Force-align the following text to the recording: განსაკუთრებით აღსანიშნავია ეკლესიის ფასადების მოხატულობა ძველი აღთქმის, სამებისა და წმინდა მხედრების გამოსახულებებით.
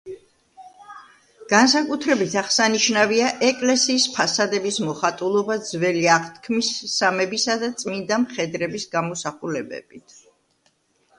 განსაკუთრებით 1.51 2.31
აღსანიშნავია 2.41 3.27
ეკლესიის 3.47 4.07
ფასადების 4.15 4.79
მოხატულობა 4.87 5.57
ძველი 5.67 6.03
აღთქმის, 6.15 6.69
სამებისა 6.95 7.57
და 7.65 7.71
წმინდა 7.83 8.19
მხედრების 8.25 8.87
გამოსახულებებით. 8.97 10.17